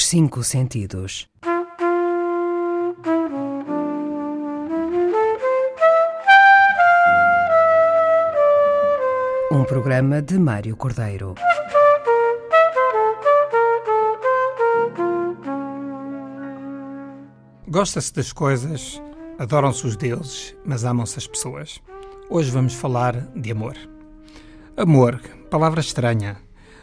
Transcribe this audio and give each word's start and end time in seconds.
Os 0.00 0.06
cinco 0.06 0.42
sentidos. 0.42 1.28
Um 9.52 9.62
programa 9.64 10.22
de 10.22 10.38
Mário 10.38 10.74
Cordeiro. 10.74 11.34
Gosta-se 17.68 18.14
das 18.14 18.32
coisas, 18.32 19.02
adoram-se 19.38 19.86
os 19.86 19.96
deuses, 19.96 20.56
mas 20.64 20.82
amam-se 20.82 21.18
as 21.18 21.26
pessoas. 21.26 21.78
Hoje 22.30 22.50
vamos 22.50 22.72
falar 22.72 23.20
de 23.36 23.52
amor. 23.52 23.76
Amor, 24.78 25.20
palavra 25.50 25.80
estranha. 25.80 26.40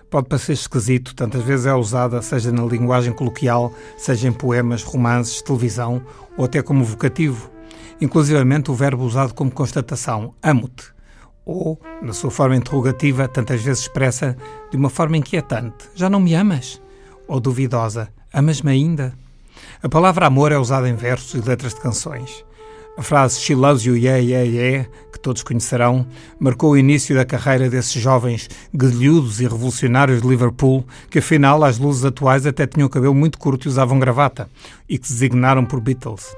Pode 0.09 0.29
parecer 0.29 0.53
esquisito, 0.53 1.13
tantas 1.13 1.43
vezes 1.43 1.65
é 1.65 1.73
usada, 1.73 2.21
seja 2.21 2.49
na 2.49 2.63
linguagem 2.63 3.11
coloquial, 3.11 3.73
seja 3.97 4.29
em 4.29 4.31
poemas, 4.31 4.81
romances, 4.81 5.41
televisão 5.41 6.01
ou 6.37 6.45
até 6.45 6.61
como 6.61 6.83
vocativo. 6.85 7.51
Inclusivamente 7.99 8.71
o 8.71 8.73
verbo 8.73 9.03
usado 9.03 9.33
como 9.33 9.51
constatação, 9.51 10.33
amo-te. 10.41 10.95
Ou, 11.45 11.79
na 12.01 12.13
sua 12.13 12.31
forma 12.31 12.55
interrogativa, 12.55 13.27
tantas 13.27 13.61
vezes 13.61 13.83
expressa 13.83 14.37
de 14.71 14.77
uma 14.77 14.89
forma 14.89 15.17
inquietante, 15.17 15.89
já 15.93 16.09
não 16.09 16.21
me 16.21 16.33
amas? 16.35 16.81
Ou 17.27 17.39
duvidosa, 17.41 18.07
amas-me 18.31 18.71
ainda? 18.71 19.13
A 19.83 19.89
palavra 19.89 20.25
amor 20.25 20.53
é 20.53 20.57
usada 20.57 20.87
em 20.87 20.95
versos 20.95 21.33
e 21.33 21.45
letras 21.45 21.73
de 21.73 21.81
canções. 21.81 22.45
A 22.97 23.01
frase 23.01 23.39
She 23.39 23.55
loves 23.55 23.85
you, 23.85 23.95
yeah, 23.95 24.19
yeah, 24.19 24.47
yeah, 24.47 24.89
todos 25.27 25.43
conhecerão, 25.43 26.07
marcou 26.39 26.71
o 26.71 26.77
início 26.77 27.13
da 27.13 27.25
carreira 27.25 27.69
desses 27.69 28.01
jovens 28.01 28.49
guerrilhudos 28.73 29.41
e 29.41 29.43
revolucionários 29.43 30.21
de 30.21 30.27
Liverpool, 30.29 30.85
que 31.09 31.19
afinal, 31.19 31.65
às 31.65 31.77
luzes 31.77 32.05
atuais, 32.05 32.45
até 32.45 32.65
tinham 32.65 32.87
cabelo 32.87 33.13
muito 33.13 33.37
curto 33.37 33.65
e 33.65 33.67
usavam 33.67 33.99
gravata, 33.99 34.49
e 34.87 34.97
que 34.97 35.05
se 35.05 35.11
designaram 35.11 35.65
por 35.65 35.81
Beatles. 35.81 36.33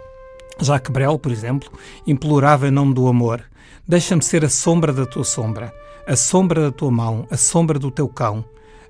Jacques 0.59 0.91
Brel, 0.91 1.19
por 1.19 1.31
exemplo, 1.31 1.72
implorava 2.08 2.67
em 2.67 2.72
nome 2.72 2.95
do 2.95 3.08
amor: 3.08 3.44
Deixa-me 3.88 4.23
ser 4.23 4.44
a 4.44 4.49
sombra 4.49 4.92
da 4.92 5.05
tua 5.05 5.23
sombra, 5.23 5.71
a 6.08 6.16
sombra 6.16 6.64
da 6.64 6.71
tua 6.71 6.89
mão, 6.89 7.27
a 7.30 7.38
sombra 7.38 7.77
do 7.77 7.92
teu 7.92 8.08
cão. 8.08 8.44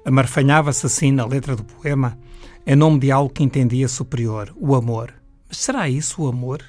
Amarfanhava-se 0.06 0.86
assim 0.86 1.12
na 1.12 1.26
letra 1.26 1.58
do 1.58 1.64
poema 1.66 2.18
em 2.66 2.76
nome 2.76 3.00
de 3.00 3.12
algo 3.12 3.34
que 3.34 3.44
entendia 3.44 3.90
superior, 3.90 4.54
o 4.56 4.76
amor. 4.76 5.14
Mas 5.50 5.58
será 5.58 5.90
isso 5.90 6.22
o 6.22 6.28
amor? 6.30 6.64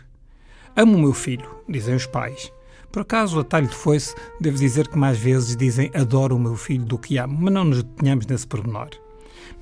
Amo 0.75 0.97
o 0.97 1.01
meu 1.01 1.13
filho, 1.13 1.49
dizem 1.69 1.95
os 1.95 2.07
pais. 2.07 2.51
Por 2.93 3.03
acaso, 3.03 3.39
a 3.39 3.45
talho 3.45 3.69
de 3.69 3.75
foice, 3.75 4.17
devo 4.41 4.59
dizer 4.59 4.89
que 4.89 4.99
mais 4.99 5.17
vezes 5.17 5.57
dizem 5.57 5.93
adoro 5.95 6.35
o 6.35 6.41
meu 6.41 6.57
filho 6.57 6.85
do 6.85 6.99
que 6.99 7.19
amo, 7.19 7.39
mas 7.41 7.55
não 7.55 7.65
nos 7.65 7.85
detenhamos 7.85 8.27
nesse 8.27 8.47
pormenor. 8.47 8.89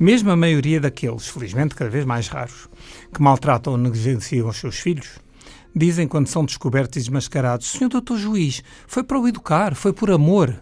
Mesmo 0.00 0.30
a 0.30 0.36
maioria 0.36 0.80
daqueles, 0.80 1.28
felizmente 1.28 1.74
cada 1.74 1.90
vez 1.90 2.06
mais 2.06 2.28
raros, 2.28 2.70
que 3.12 3.20
maltratam 3.20 3.74
ou 3.74 3.78
negligenciam 3.78 4.48
os 4.48 4.56
seus 4.56 4.78
filhos, 4.78 5.18
dizem 5.76 6.08
quando 6.08 6.28
são 6.28 6.42
descobertos 6.42 6.96
e 6.96 7.00
desmascarados: 7.00 7.70
Senhor 7.70 7.90
doutor 7.90 8.16
juiz, 8.16 8.62
foi 8.86 9.04
para 9.04 9.20
o 9.20 9.28
educar, 9.28 9.74
foi 9.74 9.92
por 9.92 10.10
amor. 10.10 10.58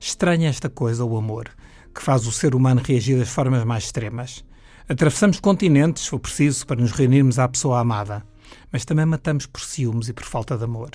Estranha 0.00 0.48
esta 0.48 0.68
coisa, 0.68 1.04
o 1.04 1.16
amor, 1.16 1.48
que 1.94 2.02
faz 2.02 2.26
o 2.26 2.32
ser 2.32 2.56
humano 2.56 2.82
reagir 2.84 3.18
das 3.18 3.28
formas 3.28 3.62
mais 3.64 3.84
extremas. 3.84 4.44
Atravessamos 4.88 5.38
continentes, 5.38 6.02
se 6.02 6.10
for 6.10 6.18
preciso, 6.18 6.66
para 6.66 6.80
nos 6.80 6.90
reunirmos 6.90 7.38
à 7.38 7.46
pessoa 7.46 7.78
amada, 7.78 8.24
mas 8.72 8.84
também 8.84 9.06
matamos 9.06 9.46
por 9.46 9.60
ciúmes 9.60 10.08
e 10.08 10.12
por 10.12 10.24
falta 10.24 10.58
de 10.58 10.64
amor. 10.64 10.90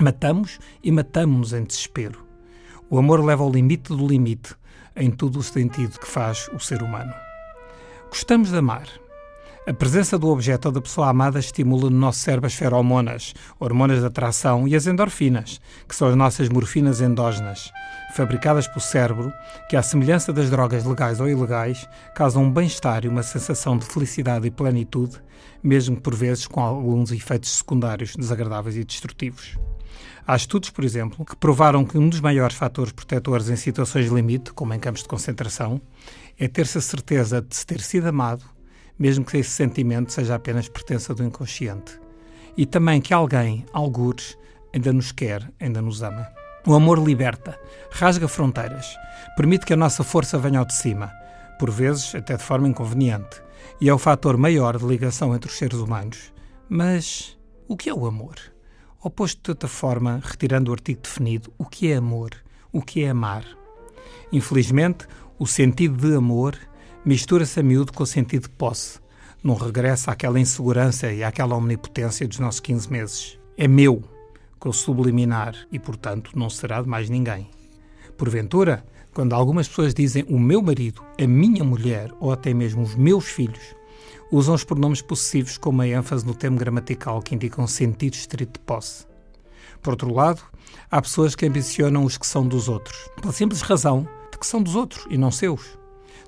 Matamos 0.00 0.58
e 0.82 0.90
matamos-nos 0.90 1.52
em 1.52 1.62
desespero. 1.62 2.26
O 2.90 2.98
amor 2.98 3.24
leva 3.24 3.44
ao 3.44 3.50
limite 3.50 3.94
do 3.94 4.06
limite, 4.06 4.54
em 4.96 5.08
todo 5.08 5.38
o 5.38 5.42
sentido 5.42 6.00
que 6.00 6.06
faz 6.06 6.48
o 6.52 6.58
ser 6.58 6.82
humano. 6.82 7.14
Gostamos 8.08 8.50
de 8.50 8.56
amar. 8.56 8.88
A 9.66 9.72
presença 9.72 10.18
do 10.18 10.28
objeto 10.28 10.66
ou 10.66 10.72
da 10.72 10.80
pessoa 10.80 11.08
amada 11.08 11.38
estimula 11.38 11.88
no 11.88 11.96
nosso 11.96 12.18
cérebro 12.18 12.48
as 12.48 12.54
feromonas, 12.54 13.34
hormonas 13.58 14.00
de 14.00 14.06
atração, 14.06 14.66
e 14.68 14.74
as 14.74 14.86
endorfinas, 14.86 15.60
que 15.88 15.94
são 15.94 16.08
as 16.08 16.16
nossas 16.16 16.48
morfinas 16.48 17.00
endógenas, 17.00 17.72
fabricadas 18.14 18.66
pelo 18.66 18.80
cérebro, 18.80 19.32
que, 19.70 19.76
à 19.76 19.82
semelhança 19.82 20.32
das 20.32 20.50
drogas 20.50 20.84
legais 20.84 21.20
ou 21.20 21.28
ilegais, 21.28 21.88
causam 22.14 22.42
um 22.42 22.52
bem-estar 22.52 23.04
e 23.04 23.08
uma 23.08 23.22
sensação 23.22 23.78
de 23.78 23.86
felicidade 23.86 24.46
e 24.46 24.50
plenitude, 24.50 25.22
mesmo 25.62 25.98
por 25.98 26.14
vezes 26.14 26.46
com 26.46 26.60
alguns 26.60 27.10
efeitos 27.10 27.50
secundários 27.50 28.14
desagradáveis 28.16 28.76
e 28.76 28.84
destrutivos. 28.84 29.56
Há 30.26 30.36
estudos, 30.36 30.70
por 30.70 30.84
exemplo, 30.84 31.22
que 31.22 31.36
provaram 31.36 31.84
que 31.84 31.98
um 31.98 32.08
dos 32.08 32.18
maiores 32.18 32.56
fatores 32.56 32.92
protetores 32.92 33.50
em 33.50 33.56
situações 33.56 34.06
de 34.06 34.14
limite, 34.14 34.54
como 34.54 34.72
em 34.72 34.78
campos 34.78 35.02
de 35.02 35.08
concentração, 35.08 35.78
é 36.38 36.48
ter-se 36.48 36.78
a 36.78 36.80
certeza 36.80 37.42
de 37.42 37.54
se 37.54 37.66
ter 37.66 37.78
sido 37.82 38.06
amado, 38.06 38.42
mesmo 38.98 39.22
que 39.22 39.36
esse 39.36 39.50
sentimento 39.50 40.10
seja 40.10 40.34
apenas 40.34 40.66
pertença 40.66 41.14
do 41.14 41.22
inconsciente. 41.22 42.00
E 42.56 42.64
também 42.64 43.02
que 43.02 43.12
alguém, 43.12 43.66
algures, 43.70 44.38
ainda 44.72 44.94
nos 44.94 45.12
quer, 45.12 45.46
ainda 45.60 45.82
nos 45.82 46.02
ama. 46.02 46.26
O 46.66 46.72
amor 46.72 46.98
liberta, 46.98 47.60
rasga 47.90 48.26
fronteiras, 48.26 48.96
permite 49.36 49.66
que 49.66 49.74
a 49.74 49.76
nossa 49.76 50.02
força 50.02 50.38
venha 50.38 50.58
ao 50.58 50.64
de 50.64 50.72
cima, 50.72 51.12
por 51.58 51.70
vezes 51.70 52.14
até 52.14 52.34
de 52.34 52.42
forma 52.42 52.66
inconveniente, 52.66 53.42
e 53.78 53.90
é 53.90 53.92
o 53.92 53.98
fator 53.98 54.38
maior 54.38 54.78
de 54.78 54.86
ligação 54.86 55.34
entre 55.34 55.50
os 55.50 55.58
seres 55.58 55.78
humanos. 55.78 56.32
Mas 56.66 57.36
o 57.68 57.76
que 57.76 57.90
é 57.90 57.94
o 57.94 58.06
amor? 58.06 58.53
Ou 59.04 59.10
posto 59.10 59.42
de 59.42 59.50
outra 59.50 59.68
forma, 59.68 60.18
retirando 60.24 60.70
o 60.70 60.72
artigo 60.72 61.02
definido, 61.02 61.52
o 61.58 61.66
que 61.66 61.92
é 61.92 61.96
amor? 61.96 62.30
O 62.72 62.80
que 62.80 63.04
é 63.04 63.10
amar? 63.10 63.44
Infelizmente, 64.32 65.06
o 65.38 65.46
sentido 65.46 66.08
de 66.08 66.16
amor 66.16 66.56
mistura-se 67.04 67.60
a 67.60 67.62
miúdo 67.62 67.92
com 67.92 68.02
o 68.02 68.06
sentido 68.06 68.44
de 68.44 68.48
posse, 68.48 68.98
num 69.42 69.52
regresso 69.52 70.10
àquela 70.10 70.40
insegurança 70.40 71.12
e 71.12 71.22
àquela 71.22 71.54
omnipotência 71.54 72.26
dos 72.26 72.38
nossos 72.38 72.60
15 72.60 72.90
meses. 72.90 73.38
É 73.58 73.68
meu, 73.68 74.02
com 74.58 74.70
o 74.70 74.72
subliminar 74.72 75.54
e, 75.70 75.78
portanto, 75.78 76.30
não 76.34 76.48
será 76.48 76.80
de 76.80 76.88
mais 76.88 77.10
ninguém. 77.10 77.50
Porventura, 78.16 78.86
quando 79.12 79.34
algumas 79.34 79.68
pessoas 79.68 79.92
dizem 79.92 80.24
o 80.30 80.38
meu 80.38 80.62
marido, 80.62 81.04
a 81.22 81.26
minha 81.26 81.62
mulher 81.62 82.10
ou 82.20 82.32
até 82.32 82.54
mesmo 82.54 82.82
os 82.82 82.94
meus 82.94 83.26
filhos, 83.26 83.76
usam 84.30 84.54
os 84.54 84.64
pronomes 84.64 85.02
possessivos 85.02 85.58
com 85.58 85.70
uma 85.70 85.86
ênfase 85.86 86.26
no 86.26 86.34
termo 86.34 86.58
gramatical 86.58 87.22
que 87.22 87.34
indica 87.34 87.60
um 87.60 87.66
sentido 87.66 88.14
estrito 88.14 88.58
de 88.58 88.66
posse. 88.66 89.06
Por 89.82 89.92
outro 89.92 90.12
lado, 90.12 90.42
há 90.90 91.00
pessoas 91.00 91.34
que 91.34 91.46
ambicionam 91.46 92.04
os 92.04 92.16
que 92.16 92.26
são 92.26 92.46
dos 92.46 92.68
outros, 92.68 93.08
pela 93.20 93.32
simples 93.32 93.60
razão 93.60 94.08
de 94.32 94.38
que 94.38 94.46
são 94.46 94.62
dos 94.62 94.74
outros 94.74 95.06
e 95.10 95.18
não 95.18 95.30
seus. 95.30 95.78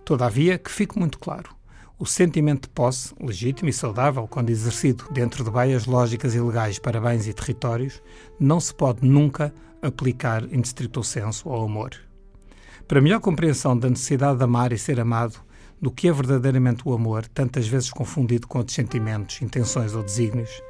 Todavia, 0.04 0.58
que 0.58 0.70
fique 0.70 0.98
muito 0.98 1.18
claro, 1.18 1.56
o 1.98 2.04
sentimento 2.04 2.62
de 2.62 2.68
posse, 2.68 3.14
legítimo 3.18 3.70
e 3.70 3.72
saudável 3.72 4.28
quando 4.28 4.50
exercido 4.50 5.04
dentro 5.10 5.42
de 5.42 5.50
baias 5.50 5.86
lógicas 5.86 6.34
e 6.34 6.40
legais 6.40 6.78
para 6.78 7.00
bens 7.00 7.26
e 7.26 7.32
territórios, 7.32 8.02
não 8.38 8.60
se 8.60 8.74
pode 8.74 9.06
nunca 9.06 9.52
aplicar 9.80 10.44
em 10.52 10.60
estrito 10.60 11.02
senso 11.02 11.48
ao 11.48 11.64
amor. 11.64 11.92
Para 12.86 13.00
melhor 13.00 13.20
compreensão 13.20 13.76
da 13.76 13.88
necessidade 13.88 14.38
de 14.38 14.44
amar 14.44 14.72
e 14.72 14.78
ser 14.78 15.00
amado, 15.00 15.40
do 15.80 15.90
que 15.90 16.08
é 16.08 16.12
verdadeiramente 16.12 16.82
o 16.86 16.92
amor, 16.92 17.26
tantas 17.26 17.68
vezes 17.68 17.90
confundido 17.90 18.46
com 18.46 18.58
outros 18.58 18.74
sentimentos, 18.74 19.40
intenções 19.42 19.94
ou 19.94 20.02
desígnios, 20.02 20.62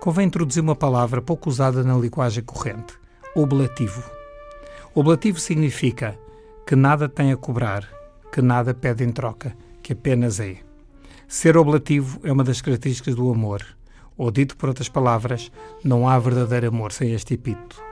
convém 0.00 0.26
introduzir 0.26 0.62
uma 0.62 0.76
palavra 0.76 1.20
pouco 1.20 1.48
usada 1.48 1.82
na 1.82 1.96
linguagem 1.96 2.42
corrente: 2.42 2.94
oblativo. 3.34 4.02
Oblativo 4.94 5.40
significa 5.40 6.18
que 6.66 6.76
nada 6.76 7.08
tem 7.08 7.32
a 7.32 7.36
cobrar, 7.36 7.88
que 8.32 8.42
nada 8.42 8.74
pede 8.74 9.04
em 9.04 9.10
troca, 9.10 9.56
que 9.82 9.92
apenas 9.92 10.38
é. 10.38 10.58
Ser 11.26 11.56
oblativo 11.56 12.20
é 12.22 12.30
uma 12.30 12.44
das 12.44 12.60
características 12.60 13.14
do 13.14 13.30
amor. 13.30 13.64
Ou 14.18 14.30
dito 14.30 14.56
por 14.56 14.68
outras 14.68 14.88
palavras, 14.88 15.50
não 15.82 16.06
há 16.06 16.18
verdadeiro 16.18 16.68
amor 16.68 16.92
sem 16.92 17.12
este 17.12 17.34
epíteto. 17.34 17.82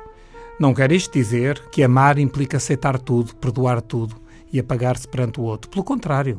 Não 0.61 0.75
quer 0.75 0.93
isto 0.93 1.14
dizer 1.14 1.58
que 1.70 1.82
amar 1.82 2.19
implica 2.19 2.58
aceitar 2.58 2.99
tudo, 2.99 3.34
perdoar 3.37 3.81
tudo 3.81 4.20
e 4.52 4.61
apagar-se 4.61 5.08
perante 5.08 5.40
o 5.40 5.44
outro. 5.44 5.70
Pelo 5.70 5.82
contrário, 5.82 6.38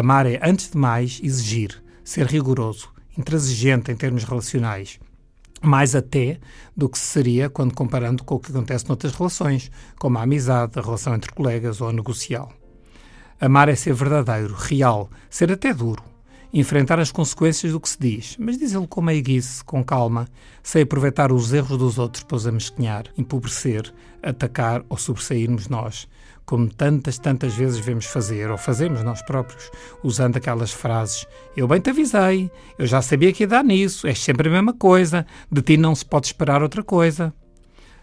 amar 0.00 0.26
é, 0.26 0.40
antes 0.42 0.70
de 0.70 0.78
mais, 0.78 1.20
exigir, 1.22 1.82
ser 2.02 2.26
rigoroso, 2.26 2.88
intransigente 3.16 3.92
em 3.92 3.94
termos 3.94 4.24
relacionais, 4.24 4.98
mais 5.60 5.94
até 5.94 6.40
do 6.74 6.88
que 6.88 6.98
seria 6.98 7.50
quando 7.50 7.74
comparando 7.74 8.24
com 8.24 8.36
o 8.36 8.40
que 8.40 8.50
acontece 8.50 8.88
noutras 8.88 9.14
relações, 9.14 9.70
como 9.98 10.18
a 10.18 10.22
amizade, 10.22 10.78
a 10.78 10.82
relação 10.82 11.14
entre 11.14 11.30
colegas 11.32 11.80
ou 11.82 11.88
a 11.88 11.92
negocial. 11.92 12.50
Amar 13.38 13.68
é 13.68 13.74
ser 13.74 13.92
verdadeiro, 13.92 14.54
real, 14.54 15.10
ser 15.28 15.52
até 15.52 15.74
duro, 15.74 16.02
enfrentar 16.54 16.98
as 16.98 17.12
consequências 17.12 17.72
do 17.72 17.80
que 17.80 17.88
se 17.88 17.98
diz, 17.98 18.36
mas 18.38 18.56
dizê-lo 18.56 18.88
com 18.88 19.02
meiguice, 19.02 19.62
com 19.62 19.84
calma, 19.84 20.26
sem 20.62 20.82
aproveitar 20.82 21.30
os 21.30 21.52
erros 21.52 21.76
dos 21.76 21.98
outros 21.98 22.24
para 22.24 22.36
os 22.36 22.46
amesquinhar, 22.46 23.04
empobrecer, 23.16 23.92
atacar 24.22 24.82
ou 24.88 24.96
sobressairmos 24.96 25.68
nós, 25.68 26.08
como 26.44 26.68
tantas, 26.68 27.18
tantas 27.18 27.54
vezes 27.54 27.78
vemos 27.78 28.06
fazer, 28.06 28.50
ou 28.50 28.58
fazemos 28.58 29.02
nós 29.02 29.22
próprios, 29.22 29.70
usando 30.02 30.36
aquelas 30.36 30.72
frases: 30.72 31.26
Eu 31.56 31.68
bem 31.68 31.80
te 31.80 31.90
avisei, 31.90 32.50
eu 32.78 32.86
já 32.86 33.00
sabia 33.00 33.32
que 33.32 33.44
ia 33.44 33.48
dar 33.48 33.64
nisso, 33.64 34.06
é 34.06 34.14
sempre 34.14 34.48
a 34.48 34.52
mesma 34.52 34.72
coisa, 34.72 35.26
de 35.50 35.62
ti 35.62 35.76
não 35.76 35.94
se 35.94 36.04
pode 36.04 36.26
esperar 36.26 36.62
outra 36.62 36.82
coisa. 36.82 37.32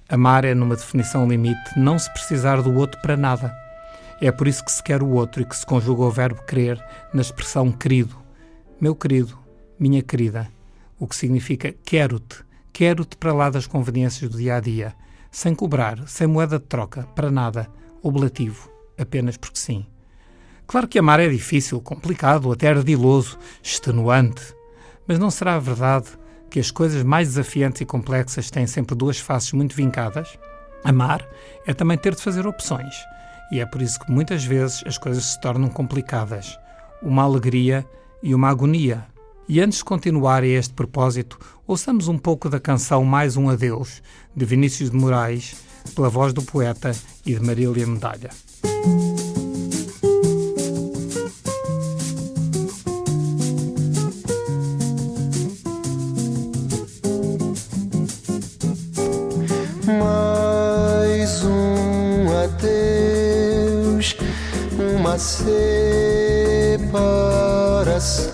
Amar 0.08 0.44
é, 0.44 0.56
numa 0.56 0.76
definição 0.76 1.28
limite, 1.28 1.78
não 1.78 2.00
se 2.00 2.12
precisar 2.12 2.64
do 2.64 2.74
outro 2.76 3.00
para 3.00 3.16
nada 3.16 3.56
É 4.20 4.32
por 4.32 4.48
isso 4.48 4.66
que 4.66 4.72
se 4.72 4.82
quer 4.82 5.04
o 5.04 5.10
outro 5.10 5.44
e 5.44 5.46
que 5.46 5.56
se 5.56 5.64
conjuga 5.64 6.02
o 6.02 6.10
verbo 6.10 6.42
querer 6.48 6.84
na 7.14 7.22
expressão 7.22 7.72
querido. 7.72 8.16
Meu 8.82 8.96
querido, 8.96 9.38
minha 9.80 10.02
querida, 10.02 10.48
o 11.00 11.08
que 11.08 11.16
significa 11.16 11.74
quero-te, 11.86 12.44
quero-te 12.74 13.16
para 13.18 13.34
lá 13.34 13.50
das 13.50 13.68
conveniências 13.68 14.30
do 14.30 14.38
dia 14.38 14.56
a 14.56 14.60
dia, 14.60 14.96
sem 15.32 15.54
cobrar, 15.54 16.08
sem 16.08 16.26
moeda 16.26 16.58
de 16.58 16.66
troca, 16.66 17.04
para 17.16 17.30
nada, 17.30 17.70
oblativo, 18.02 18.70
apenas 18.98 19.38
porque 19.38 19.60
sim. 19.60 19.86
Claro 20.68 20.88
que 20.88 21.00
amar 21.00 21.20
é 21.20 21.28
difícil, 21.28 21.82
complicado, 21.82 22.52
até 22.52 22.70
ardiloso, 22.70 23.40
extenuante, 23.64 24.56
mas 25.08 25.18
não 25.18 25.32
será 25.32 25.58
verdade 25.58 26.08
que 26.50 26.60
as 26.60 26.70
coisas 26.70 27.04
mais 27.04 27.30
desafiantes 27.30 27.82
e 27.82 27.86
complexas 27.86 28.52
têm 28.52 28.68
sempre 28.68 28.96
duas 28.96 29.20
faces 29.20 29.52
muito 29.54 29.76
vincadas? 29.76 30.38
Amar 30.84 31.28
é 31.66 31.74
também 31.74 31.98
ter 31.98 32.16
de 32.16 32.22
fazer 32.22 32.46
opções, 32.46 32.96
e 33.52 33.60
é 33.60 33.66
por 33.66 33.82
isso 33.82 34.00
que 34.00 34.12
muitas 34.12 34.44
vezes 34.44 34.84
as 34.86 34.98
coisas 34.98 35.26
se 35.26 35.42
tornam 35.42 35.70
complicadas, 35.70 36.58
uma 37.02 37.24
alegria 37.24 37.86
e 38.22 38.36
uma 38.36 38.50
agonia. 38.50 39.06
E 39.48 39.60
antes 39.60 39.80
de 39.80 39.86
continuar 39.86 40.44
a 40.44 40.48
este 40.48 40.74
propósito, 40.76 41.40
ouçamos 41.66 42.08
um 42.08 42.18
pouco 42.18 42.48
da 42.48 42.60
canção 42.60 43.04
Mais 43.04 43.36
um 43.36 43.50
Adeus, 43.50 44.04
de 44.36 44.46
Vinícius 44.46 44.92
de 44.92 44.96
Moraes, 44.98 45.56
pela 45.96 46.10
voz 46.10 46.34
do 46.34 46.42
poeta 46.42 46.92
e 47.26 47.34
de 47.34 47.40
Marília 47.40 47.86
Medalha. 47.86 48.30
separação, 68.00 68.34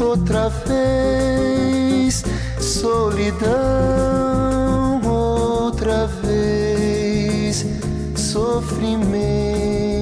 outra 0.00 0.48
vez 0.48 2.24
solidão, 2.58 4.47
sofrimento. 8.14 9.97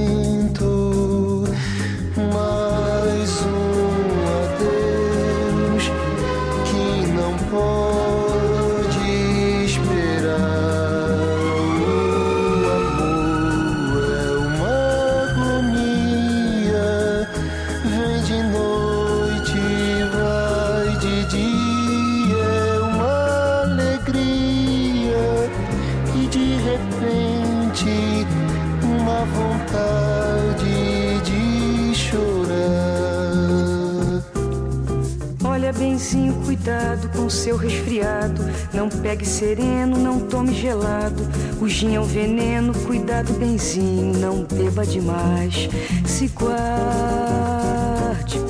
Vez 35.77 36.03
sofrimento. 36.03 36.33
cuidado 36.45 37.09
com 37.17 37.29
seu 37.31 37.57
resfriado. 37.57 38.43
Não 38.73 38.89
pegue 38.89 39.27
sereno, 39.27 39.99
não 39.99 40.21
tome 40.21 40.55
gelado. 40.55 41.23
O 41.61 41.69
gin 41.69 41.95
é 41.95 42.01
um 42.01 42.05
veneno, 42.05 42.73
cuidado, 42.87 43.33
benzinho. 43.35 44.19
Não 44.19 44.45
beba 44.45 44.85
demais, 44.85 45.69
se 46.05 46.29
guarde 46.29 46.59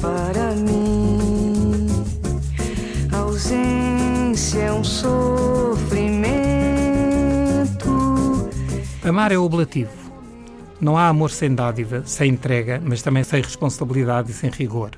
para 0.00 0.52
mim. 0.52 1.86
A 3.12 3.18
ausência 3.18 4.60
é 4.60 4.72
um 4.72 4.84
sofrimento. 4.84 6.16
Amar 9.02 9.32
é 9.32 9.38
oblativo. 9.38 10.05
Não 10.78 10.98
há 10.98 11.08
amor 11.08 11.30
sem 11.30 11.54
dádiva, 11.54 12.02
sem 12.04 12.32
entrega, 12.32 12.82
mas 12.84 13.00
também 13.00 13.24
sem 13.24 13.40
responsabilidade 13.40 14.30
e 14.30 14.34
sem 14.34 14.50
rigor, 14.50 14.90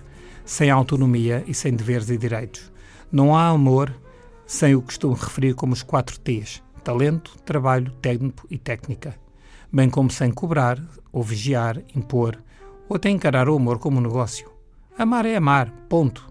sem 0.45 0.71
autonomia 0.71 1.45
e 1.47 1.55
sem 1.55 1.73
deveres 1.73 2.11
e 2.11 2.19
direitos. 2.19 2.73
Não 3.13 3.37
há 3.37 3.47
amor 3.47 3.95
sem 4.45 4.75
o 4.75 4.81
que 4.81 4.87
costumo 4.87 5.15
referir 5.15 5.55
como 5.55 5.73
os 5.73 5.85
quatro 5.85 6.19
T's: 6.19 6.61
talento, 6.83 7.39
trabalho, 7.45 7.93
técnico 8.03 8.45
e 8.51 8.59
técnica. 8.59 9.15
Bem 9.73 9.89
como 9.89 10.11
sem 10.11 10.33
cobrar, 10.33 10.83
ou 11.13 11.23
vigiar, 11.23 11.81
impor, 11.95 12.43
ou 12.89 12.97
até 12.97 13.09
encarar 13.09 13.49
o 13.49 13.55
amor 13.55 13.79
como 13.79 13.99
um 13.99 14.03
negócio. 14.03 14.51
Amar 14.99 15.27
é 15.27 15.37
amar, 15.37 15.71
ponto. 15.89 16.29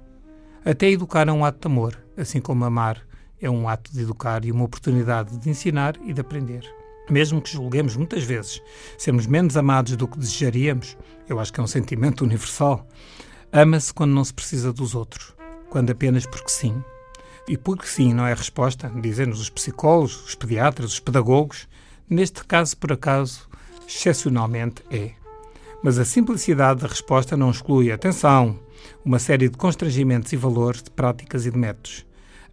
Até 0.66 0.90
educar 0.90 1.30
é 1.30 1.32
um 1.32 1.46
ato 1.46 1.60
de 1.70 1.74
amor, 1.74 1.98
assim 2.18 2.42
como 2.42 2.66
amar 2.66 3.02
é 3.42 3.50
um 3.50 3.70
ato 3.70 3.94
de 3.94 4.02
educar 4.02 4.44
e 4.44 4.52
uma 4.52 4.66
oportunidade 4.66 5.38
de 5.38 5.50
ensinar 5.50 5.96
e 6.04 6.12
de 6.12 6.20
aprender. 6.20 6.64
Mesmo 7.10 7.42
que 7.42 7.52
julguemos 7.52 7.96
muitas 7.96 8.24
vezes 8.24 8.62
sermos 8.98 9.26
menos 9.28 9.56
amados 9.56 9.96
do 9.96 10.08
que 10.08 10.20
desejaríamos, 10.20 10.98
eu 11.28 11.40
acho 11.40 11.54
que 11.54 11.60
é 11.60 11.64
um 11.64 11.68
sentimento 11.68 12.24
universal. 12.24 12.88
Ama-se 13.52 13.94
quando 13.94 14.12
não 14.12 14.24
se 14.24 14.34
precisa 14.34 14.74
dos 14.74 14.94
outros 14.94 15.38
quando 15.70 15.92
apenas 15.92 16.26
porque 16.26 16.50
sim. 16.50 16.84
E 17.48 17.58
porque 17.58 17.88
sim 17.88 18.14
não 18.14 18.26
é 18.26 18.34
resposta, 18.34 18.92
dizem-nos 19.02 19.40
os 19.40 19.50
psicólogos, 19.50 20.26
os 20.26 20.36
pediatras, 20.36 20.94
os 20.94 21.00
pedagogos, 21.00 21.68
neste 22.10 22.44
caso, 22.44 22.76
por 22.76 22.92
acaso, 22.92 23.48
excepcionalmente 23.88 24.84
é. 24.92 25.12
Mas 25.82 25.98
a 25.98 26.06
simplicidade 26.06 26.82
da 26.82 26.88
resposta 26.88 27.38
não 27.38 27.52
exclui, 27.52 27.92
atenção, 27.92 28.60
uma 29.04 29.20
série 29.20 29.48
de 29.50 29.58
constrangimentos 29.58 30.34
e 30.34 30.36
valores, 30.36 30.84
de 30.84 30.92
práticas 30.92 31.46
e 31.46 31.52
de 31.52 31.58
métodos. 31.58 32.06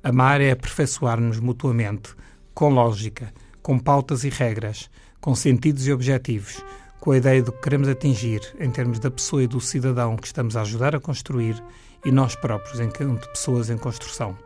Amar 0.03 0.41
é 0.41 0.51
aperfeiçoar-nos 0.53 1.41
mutuamente, 1.41 2.15
com 2.53 2.69
lógica, 2.69 3.33
com 3.65 3.79
pautas 3.79 4.25
e 4.25 4.29
regras, 4.29 4.91
com 5.23 5.35
sentidos 5.35 5.87
e 5.87 5.93
objetivos, 5.93 6.63
com 7.01 7.13
a 7.13 7.17
ideia 7.17 7.43
do 7.43 7.51
que 7.51 7.63
queremos 7.63 7.89
atingir 7.89 8.43
em 8.61 8.71
termos 8.71 8.99
da 8.99 9.11
pessoa 9.11 9.43
e 9.43 9.47
do 9.47 9.59
cidadão 9.59 10.19
que 10.19 10.27
estamos 10.27 10.55
a 10.55 10.61
ajudar 10.61 10.95
a 10.95 11.01
construir 11.01 11.65
e 12.05 12.13
nós 12.13 12.37
próprios, 12.37 12.79
enquanto 12.79 13.27
pessoas 13.31 13.71
em 13.71 13.79
construção. 13.79 14.37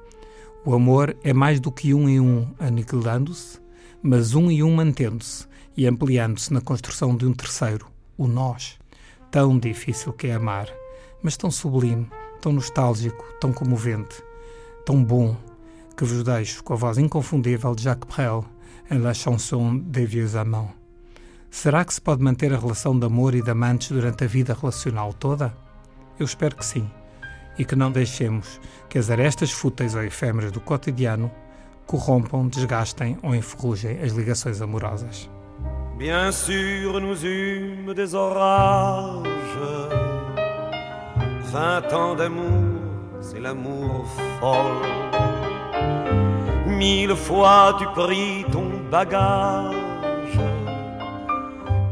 O 0.64 0.72
amor 0.72 1.16
é 1.24 1.32
mais 1.32 1.58
do 1.58 1.72
que 1.72 1.92
um 1.92 2.08
e 2.08 2.20
um 2.20 2.48
aniquilando-se, 2.60 3.58
mas 4.00 4.36
um 4.36 4.52
e 4.52 4.62
um 4.62 4.72
mantendo-se 4.72 5.48
e 5.76 5.84
ampliando-se 5.84 6.52
na 6.54 6.60
construção 6.60 7.16
de 7.16 7.26
um 7.26 7.32
terceiro, 7.32 7.88
o 8.16 8.28
nós. 8.28 8.78
Tão 9.32 9.58
difícil 9.58 10.12
que 10.12 10.28
é 10.28 10.34
amar, 10.34 10.68
mas 11.24 11.36
tão 11.36 11.50
sublime, 11.50 12.08
tão 12.40 12.52
nostálgico, 12.52 13.24
tão 13.40 13.52
comovente, 13.52 14.22
tão 14.86 15.02
bom, 15.02 15.36
que 15.96 16.04
vos 16.04 16.22
deixo 16.22 16.62
com 16.62 16.74
a 16.74 16.76
voz 16.76 16.98
inconfundível 16.98 17.74
de 17.74 17.82
Jacques 17.82 18.14
Brel 18.14 18.44
La 18.90 19.12
Chanson 19.12 19.74
des 19.74 20.06
Vieux 20.06 20.34
Amants. 20.36 20.72
Será 21.50 21.84
que 21.84 21.92
se 21.92 22.00
pode 22.00 22.22
manter 22.22 22.54
a 22.54 22.58
relação 22.58 22.98
de 22.98 23.04
amor 23.04 23.34
e 23.34 23.42
de 23.42 23.50
amantes 23.50 23.92
durante 23.92 24.24
a 24.24 24.26
vida 24.26 24.54
relacional 24.54 25.12
toda? 25.12 25.52
Eu 26.18 26.24
espero 26.24 26.56
que 26.56 26.64
sim 26.64 26.88
e 27.58 27.66
que 27.66 27.76
não 27.76 27.92
deixemos 27.92 28.58
que 28.88 28.98
as 28.98 29.10
arestas 29.10 29.50
fúteis 29.50 29.94
ou 29.94 30.02
efêmeras 30.02 30.52
do 30.52 30.60
cotidiano 30.60 31.30
corrompam, 31.86 32.48
desgastem 32.48 33.18
ou 33.22 33.34
enferrujem 33.34 34.00
as 34.02 34.12
ligações 34.12 34.62
amorosas. 34.62 35.28
Bien 35.98 36.32
sûr, 36.32 36.98
nous 36.98 37.22
eûmes 37.24 37.92
des 37.92 38.14
orages. 38.14 39.28
Vingt 41.52 41.92
ans 41.92 42.14
d'amour, 42.14 42.80
c'est 43.20 43.40
l'amour 43.40 44.06
folle. 44.40 45.08
Mille 46.66 47.16
fois 47.16 47.76
tu 47.78 47.86
pris 47.88 48.44
ton 48.52 48.67
bagage. 48.90 50.40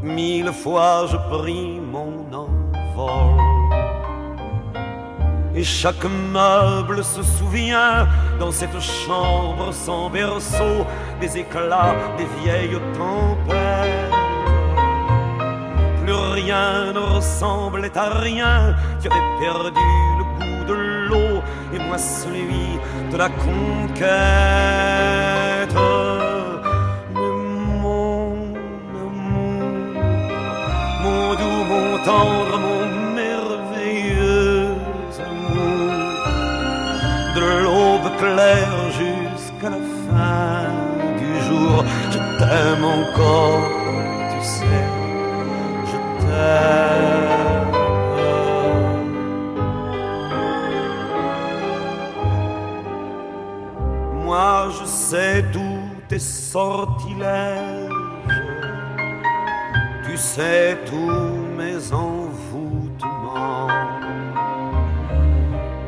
Mille 0.03 0.51
fois 0.51 1.07
je 1.11 1.17
pris 1.35 1.79
mon 1.79 2.31
envol. 2.33 3.41
Et 5.55 5.63
chaque 5.63 6.03
meuble 6.33 7.03
se 7.03 7.23
souvient 7.23 8.07
dans 8.39 8.51
cette 8.51 8.79
chambre 8.79 9.71
sans 9.71 10.07
berceau 10.09 10.85
des 11.19 11.39
éclats 11.39 11.95
des 12.17 12.27
vieilles 12.39 12.79
tempêtes. 12.93 14.13
Plus 16.03 16.13
rien 16.13 16.93
ne 16.93 16.99
ressemblait 16.99 17.97
à 17.97 18.09
rien, 18.19 18.75
tu 19.01 19.09
avais 19.09 19.25
perdu 19.39 19.89
le 20.19 20.23
goût 20.37 20.63
de 20.67 20.73
l'eau 21.09 21.41
et 21.73 21.79
moi 21.79 21.97
celui 21.97 22.77
de 23.11 23.17
la 23.17 23.29
conquête. 23.29 25.36
Mon 31.57 31.65
doux, 31.65 31.73
mon 31.73 31.97
tendre, 32.03 32.59
mon 32.59 32.97
de 37.37 37.63
l'aube 37.63 38.09
claire 38.17 38.77
jusqu'à 39.01 39.69
la 39.69 39.81
fin 40.07 40.63
du 41.21 41.31
jour. 41.47 41.83
Je 42.11 42.19
t'aime 42.39 42.85
encore, 42.99 43.63
tu 44.31 44.39
sais. 44.55 44.85
t'aime. 46.19 47.27
Moi 54.25 54.69
je 54.79 54.85
sais 54.85 55.45
tous 55.53 55.85
tes 56.09 56.19
sortilèges, 56.19 57.91
tu 60.05 60.17
sais 60.17 60.77
tous 60.85 61.46
mes 61.57 61.91
envoûtements. 61.91 63.67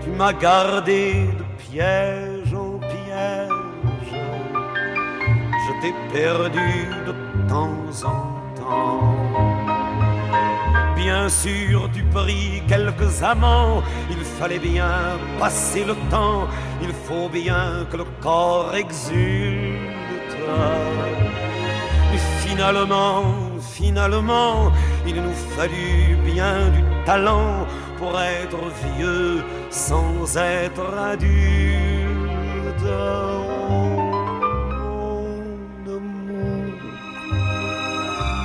Tu 0.01 0.09
m'as 0.09 0.33
gardé 0.33 1.27
de 1.39 1.45
piège 1.63 2.53
en 2.53 2.79
piège, 2.79 4.11
je 5.65 5.71
t'ai 5.81 5.93
perdu 6.11 6.87
de 7.07 7.13
temps 7.47 8.07
en 8.13 8.21
temps. 8.59 9.19
Bien 10.95 11.29
sûr, 11.29 11.89
tu 11.93 12.03
pris 12.03 12.61
quelques 12.67 13.23
amants, 13.23 13.81
il 14.09 14.23
fallait 14.37 14.59
bien 14.59 15.17
passer 15.39 15.85
le 15.85 15.95
temps, 16.09 16.47
il 16.81 16.93
faut 17.05 17.29
bien 17.29 17.85
que 17.89 17.97
le 17.97 18.05
corps 18.21 18.75
exulte. 18.75 20.35
Et 22.13 22.21
finalement, 22.45 23.23
finalement, 23.59 24.71
il 25.07 25.15
nous 25.15 25.33
fallut 25.55 26.15
bien 26.25 26.69
du 26.69 26.81
talent 27.05 27.65
pour 27.97 28.19
être 28.19 28.61
vieux 28.95 29.43
sans 29.69 30.37
être 30.37 30.93
adulte. 30.97 31.29
Oh, 32.81 34.09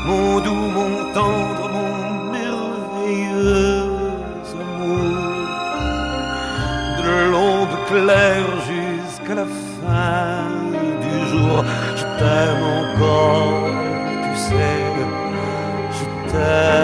mon 0.06 0.40
doux, 0.40 0.68
mon 0.78 1.12
tendre, 1.14 1.70
mon 1.76 1.92
merveilleux 2.32 3.94
amour, 4.60 5.14
de 6.98 7.30
l'aube 7.30 7.76
claire 7.88 8.52
jusqu'à 8.70 9.34
la 9.34 9.46
fin 9.46 10.44
du 11.04 11.16
jour, 11.30 11.64
je 11.96 12.04
t'aime 12.18 12.64
encore, 12.80 13.63
love. 16.54 16.83